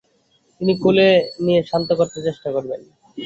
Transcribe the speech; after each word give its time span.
তিনি 0.61 0.73
কোলে 0.83 1.07
নিয়ে 1.45 1.61
শান্ত 1.63 1.89
করতে 1.99 2.19
চেষ্টা 2.27 2.49
করবেন। 2.55 2.81